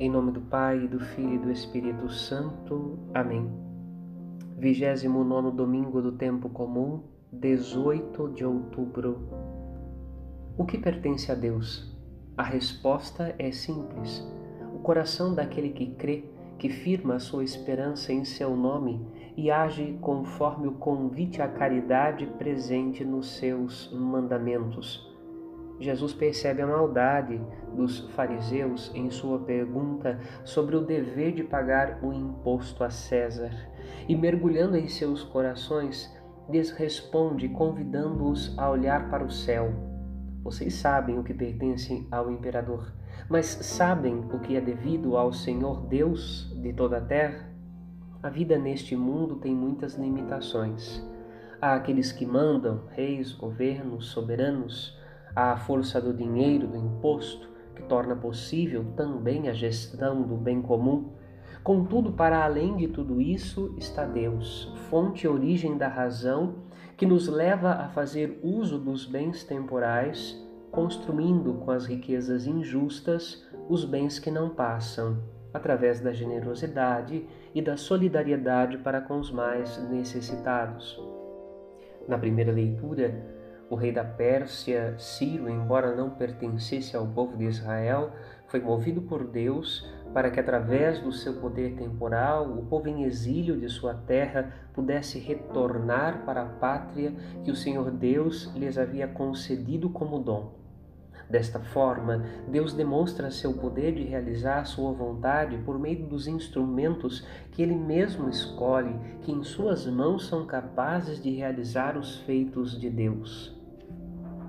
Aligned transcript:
Em 0.00 0.08
nome 0.08 0.32
do 0.32 0.40
Pai, 0.40 0.88
do 0.88 0.98
Filho 0.98 1.34
e 1.34 1.38
do 1.38 1.52
Espírito 1.52 2.08
Santo. 2.08 2.98
Amém. 3.12 3.52
29 4.56 5.50
domingo 5.50 6.00
do 6.00 6.12
tempo 6.12 6.48
comum, 6.48 7.02
18 7.30 8.30
de 8.30 8.42
outubro. 8.42 9.28
O 10.56 10.64
que 10.64 10.78
pertence 10.78 11.30
a 11.30 11.34
Deus? 11.34 11.94
A 12.34 12.42
resposta 12.42 13.34
é 13.38 13.52
simples. 13.52 14.26
O 14.74 14.78
coração 14.78 15.34
daquele 15.34 15.68
que 15.68 15.88
crê, 15.88 16.24
que 16.58 16.70
firma 16.70 17.16
a 17.16 17.20
sua 17.20 17.44
esperança 17.44 18.10
em 18.10 18.24
seu 18.24 18.56
nome 18.56 19.06
e 19.36 19.50
age 19.50 19.98
conforme 20.00 20.66
o 20.66 20.72
convite 20.72 21.42
à 21.42 21.48
caridade 21.48 22.24
presente 22.38 23.04
nos 23.04 23.36
seus 23.36 23.92
mandamentos 23.92 25.09
Jesus 25.80 26.12
percebe 26.12 26.60
a 26.60 26.66
maldade 26.66 27.40
dos 27.74 28.00
fariseus 28.10 28.92
em 28.94 29.08
sua 29.10 29.38
pergunta 29.38 30.20
sobre 30.44 30.76
o 30.76 30.82
dever 30.82 31.32
de 31.32 31.42
pagar 31.42 31.98
o 32.02 32.12
imposto 32.12 32.84
a 32.84 32.90
César 32.90 33.50
e, 34.06 34.14
mergulhando 34.14 34.76
em 34.76 34.86
seus 34.86 35.24
corações, 35.24 36.14
lhes 36.50 36.70
responde, 36.70 37.48
convidando-os 37.48 38.56
a 38.58 38.70
olhar 38.70 39.08
para 39.08 39.24
o 39.24 39.30
céu. 39.30 39.72
Vocês 40.42 40.74
sabem 40.74 41.18
o 41.18 41.24
que 41.24 41.32
pertence 41.32 42.06
ao 42.10 42.30
imperador, 42.30 42.92
mas 43.28 43.46
sabem 43.46 44.18
o 44.32 44.38
que 44.38 44.56
é 44.56 44.60
devido 44.60 45.16
ao 45.16 45.32
Senhor 45.32 45.86
Deus 45.86 46.54
de 46.60 46.74
toda 46.74 46.98
a 46.98 47.00
terra? 47.00 47.48
A 48.22 48.28
vida 48.28 48.58
neste 48.58 48.94
mundo 48.94 49.36
tem 49.36 49.54
muitas 49.54 49.94
limitações. 49.94 51.02
Há 51.58 51.74
aqueles 51.74 52.12
que 52.12 52.26
mandam, 52.26 52.82
reis, 52.90 53.32
governos, 53.32 54.08
soberanos, 54.08 54.99
à 55.34 55.56
força 55.56 56.00
do 56.00 56.12
dinheiro, 56.12 56.66
do 56.66 56.76
imposto, 56.76 57.48
que 57.74 57.82
torna 57.82 58.14
possível 58.16 58.84
também 58.96 59.48
a 59.48 59.52
gestão 59.52 60.22
do 60.22 60.36
bem 60.36 60.60
comum. 60.60 61.12
Contudo, 61.62 62.12
para 62.12 62.44
além 62.44 62.76
de 62.76 62.88
tudo 62.88 63.20
isso 63.20 63.74
está 63.78 64.04
Deus, 64.04 64.72
fonte 64.88 65.24
e 65.24 65.28
origem 65.28 65.76
da 65.76 65.88
razão, 65.88 66.54
que 66.96 67.06
nos 67.06 67.28
leva 67.28 67.72
a 67.72 67.88
fazer 67.88 68.40
uso 68.42 68.78
dos 68.78 69.06
bens 69.06 69.44
temporais, 69.44 70.36
construindo 70.70 71.54
com 71.54 71.70
as 71.70 71.86
riquezas 71.86 72.46
injustas 72.46 73.46
os 73.68 73.84
bens 73.84 74.18
que 74.18 74.30
não 74.30 74.50
passam, 74.50 75.18
através 75.52 76.00
da 76.00 76.12
generosidade 76.12 77.26
e 77.54 77.60
da 77.60 77.76
solidariedade 77.76 78.78
para 78.78 79.00
com 79.00 79.18
os 79.18 79.30
mais 79.30 79.78
necessitados. 79.90 81.00
Na 82.08 82.18
primeira 82.18 82.52
leitura, 82.52 83.39
o 83.70 83.76
rei 83.76 83.92
da 83.92 84.02
Pérsia, 84.02 84.96
Ciro, 84.98 85.48
embora 85.48 85.94
não 85.94 86.10
pertencesse 86.10 86.96
ao 86.96 87.06
povo 87.06 87.36
de 87.36 87.44
Israel, 87.44 88.10
foi 88.48 88.58
movido 88.58 89.00
por 89.02 89.24
Deus 89.24 89.88
para 90.12 90.28
que, 90.28 90.40
através 90.40 90.98
do 90.98 91.12
seu 91.12 91.34
poder 91.34 91.76
temporal, 91.76 92.50
o 92.50 92.66
povo 92.66 92.88
em 92.88 93.04
exílio 93.04 93.56
de 93.56 93.68
sua 93.68 93.94
terra 93.94 94.52
pudesse 94.74 95.20
retornar 95.20 96.24
para 96.24 96.42
a 96.42 96.46
pátria 96.46 97.14
que 97.44 97.50
o 97.52 97.54
Senhor 97.54 97.92
Deus 97.92 98.52
lhes 98.56 98.76
havia 98.76 99.06
concedido 99.06 99.88
como 99.88 100.18
dom. 100.18 100.58
Desta 101.30 101.60
forma, 101.60 102.24
Deus 102.48 102.72
demonstra 102.72 103.30
seu 103.30 103.52
poder 103.52 103.94
de 103.94 104.02
realizar 104.02 104.64
sua 104.64 104.90
vontade 104.90 105.56
por 105.58 105.78
meio 105.78 106.08
dos 106.08 106.26
instrumentos 106.26 107.24
que 107.52 107.62
Ele 107.62 107.76
mesmo 107.76 108.28
escolhe, 108.28 108.98
que 109.22 109.30
em 109.30 109.44
suas 109.44 109.86
mãos 109.86 110.26
são 110.26 110.44
capazes 110.44 111.22
de 111.22 111.30
realizar 111.30 111.96
os 111.96 112.16
feitos 112.22 112.76
de 112.76 112.90
Deus. 112.90 113.59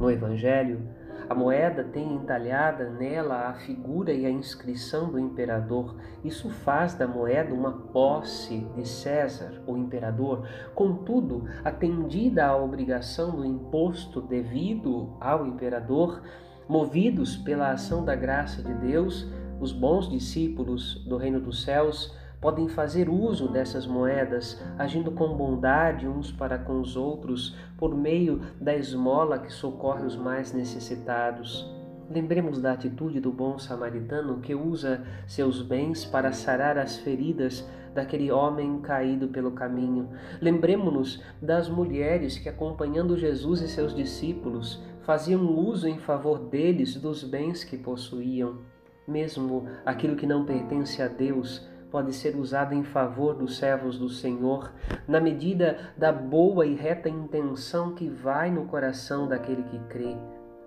No 0.00 0.10
Evangelho, 0.10 0.88
a 1.28 1.34
moeda 1.34 1.84
tem 1.84 2.14
entalhada 2.14 2.88
nela 2.88 3.50
a 3.50 3.54
figura 3.54 4.14
e 4.14 4.24
a 4.24 4.30
inscrição 4.30 5.12
do 5.12 5.18
imperador. 5.18 5.94
Isso 6.24 6.48
faz 6.48 6.94
da 6.94 7.06
moeda 7.06 7.52
uma 7.52 7.70
posse 7.70 8.66
de 8.74 8.88
César, 8.88 9.62
o 9.66 9.76
imperador. 9.76 10.48
Contudo, 10.74 11.44
atendida 11.62 12.46
à 12.46 12.56
obrigação 12.56 13.36
do 13.36 13.44
imposto 13.44 14.22
devido 14.22 15.16
ao 15.20 15.46
imperador, 15.46 16.22
movidos 16.66 17.36
pela 17.36 17.70
ação 17.70 18.02
da 18.02 18.16
graça 18.16 18.62
de 18.62 18.72
Deus, 18.72 19.30
os 19.60 19.70
bons 19.70 20.08
discípulos 20.08 21.04
do 21.04 21.18
reino 21.18 21.40
dos 21.40 21.62
céus 21.62 22.18
podem 22.40 22.68
fazer 22.68 23.08
uso 23.08 23.48
dessas 23.48 23.86
moedas, 23.86 24.60
agindo 24.78 25.10
com 25.12 25.36
bondade 25.36 26.08
uns 26.08 26.32
para 26.32 26.58
com 26.58 26.80
os 26.80 26.96
outros, 26.96 27.56
por 27.76 27.94
meio 27.94 28.40
da 28.60 28.74
esmola 28.74 29.38
que 29.38 29.52
socorre 29.52 30.04
os 30.04 30.16
mais 30.16 30.52
necessitados. 30.52 31.68
Lembremos 32.10 32.60
da 32.60 32.72
atitude 32.72 33.20
do 33.20 33.30
bom 33.30 33.56
samaritano 33.58 34.40
que 34.40 34.54
usa 34.54 35.04
seus 35.28 35.62
bens 35.62 36.04
para 36.04 36.32
sarar 36.32 36.76
as 36.76 36.96
feridas 36.96 37.64
daquele 37.94 38.32
homem 38.32 38.80
caído 38.80 39.28
pelo 39.28 39.52
caminho. 39.52 40.08
Lembremos-nos 40.40 41.22
das 41.40 41.68
mulheres 41.68 42.36
que, 42.36 42.48
acompanhando 42.48 43.16
Jesus 43.16 43.60
e 43.60 43.68
seus 43.68 43.94
discípulos, 43.94 44.82
faziam 45.02 45.56
uso 45.56 45.86
em 45.86 45.98
favor 45.98 46.38
deles 46.38 46.96
dos 46.96 47.22
bens 47.22 47.62
que 47.62 47.76
possuíam. 47.76 48.58
Mesmo 49.06 49.68
aquilo 49.84 50.16
que 50.16 50.26
não 50.26 50.44
pertence 50.44 51.00
a 51.02 51.08
Deus, 51.08 51.68
pode 51.90 52.12
ser 52.12 52.36
usado 52.36 52.74
em 52.74 52.84
favor 52.84 53.34
dos 53.34 53.58
servos 53.58 53.98
do 53.98 54.08
Senhor, 54.08 54.72
na 55.06 55.20
medida 55.20 55.92
da 55.96 56.12
boa 56.12 56.64
e 56.64 56.74
reta 56.74 57.08
intenção 57.08 57.94
que 57.94 58.08
vai 58.08 58.50
no 58.50 58.66
coração 58.66 59.28
daquele 59.28 59.62
que 59.64 59.78
crê. 59.88 60.16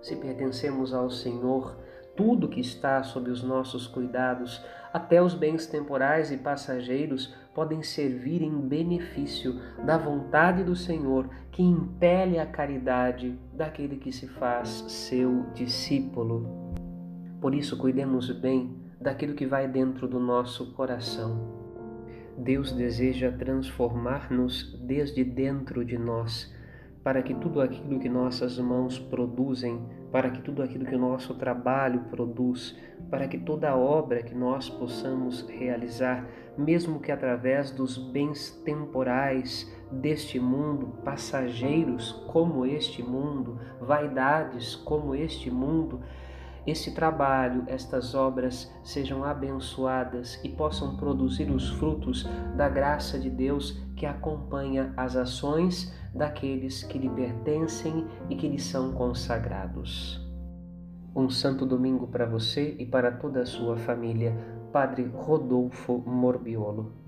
Se 0.02 0.16
pertencemos 0.16 0.92
ao 0.92 1.10
Senhor, 1.10 1.76
tudo 2.14 2.48
que 2.48 2.60
está 2.60 3.02
sob 3.02 3.30
os 3.30 3.42
nossos 3.42 3.86
cuidados, 3.86 4.64
até 4.92 5.20
os 5.20 5.34
bens 5.34 5.66
temporais 5.66 6.30
e 6.30 6.36
passageiros, 6.36 7.34
podem 7.54 7.82
servir 7.82 8.42
em 8.42 8.60
benefício 8.60 9.60
da 9.84 9.96
vontade 9.96 10.62
do 10.62 10.76
Senhor, 10.76 11.28
que 11.50 11.62
impele 11.62 12.38
a 12.38 12.46
caridade 12.46 13.38
daquele 13.52 13.96
que 13.96 14.12
se 14.12 14.28
faz 14.28 14.84
seu 14.88 15.46
discípulo. 15.54 16.72
Por 17.40 17.54
isso, 17.54 17.76
cuidemos 17.76 18.30
bem 18.30 18.83
daquilo 19.04 19.34
que 19.34 19.44
vai 19.44 19.68
dentro 19.68 20.08
do 20.08 20.18
nosso 20.18 20.72
coração. 20.72 21.62
Deus 22.38 22.72
deseja 22.72 23.30
transformar-nos 23.30 24.80
desde 24.80 25.22
dentro 25.22 25.84
de 25.84 25.98
nós, 25.98 26.50
para 27.02 27.22
que 27.22 27.34
tudo 27.34 27.60
aquilo 27.60 28.00
que 28.00 28.08
nossas 28.08 28.58
mãos 28.58 28.98
produzem, 28.98 29.78
para 30.10 30.30
que 30.30 30.40
tudo 30.40 30.62
aquilo 30.62 30.86
que 30.86 30.94
o 30.94 30.98
nosso 30.98 31.34
trabalho 31.34 32.00
produz, 32.10 32.74
para 33.10 33.28
que 33.28 33.36
toda 33.36 33.76
obra 33.76 34.22
que 34.22 34.34
nós 34.34 34.70
possamos 34.70 35.46
realizar, 35.50 36.26
mesmo 36.56 36.98
que 36.98 37.12
através 37.12 37.70
dos 37.70 37.98
bens 37.98 38.52
temporais 38.64 39.70
deste 39.92 40.40
mundo, 40.40 40.94
passageiros 41.04 42.10
como 42.32 42.64
este 42.64 43.02
mundo, 43.02 43.60
vaidades 43.78 44.74
como 44.74 45.14
este 45.14 45.50
mundo, 45.50 46.00
este 46.66 46.90
trabalho, 46.90 47.64
estas 47.66 48.14
obras 48.14 48.72
sejam 48.82 49.22
abençoadas 49.22 50.40
e 50.42 50.48
possam 50.48 50.96
produzir 50.96 51.50
os 51.50 51.70
frutos 51.70 52.26
da 52.56 52.68
graça 52.68 53.18
de 53.18 53.28
Deus 53.28 53.78
que 53.96 54.06
acompanha 54.06 54.92
as 54.96 55.14
ações 55.14 55.94
daqueles 56.14 56.82
que 56.82 56.98
lhe 56.98 57.10
pertencem 57.10 58.06
e 58.30 58.36
que 58.36 58.48
lhe 58.48 58.58
são 58.58 58.92
consagrados. 58.92 60.20
Um 61.14 61.28
santo 61.28 61.66
domingo 61.66 62.06
para 62.06 62.26
você 62.26 62.74
e 62.78 62.86
para 62.86 63.12
toda 63.12 63.42
a 63.42 63.46
sua 63.46 63.76
família. 63.76 64.34
Padre 64.72 65.04
Rodolfo 65.04 66.02
Morbiolo. 66.04 67.03